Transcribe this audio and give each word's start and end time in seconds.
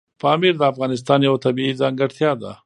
پامیر 0.21 0.53
د 0.57 0.63
افغانستان 0.71 1.19
یوه 1.27 1.41
طبیعي 1.45 1.73
ځانګړتیا 1.81 2.31
ده. 2.41 2.51